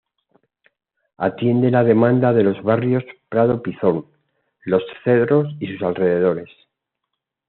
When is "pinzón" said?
3.61-4.07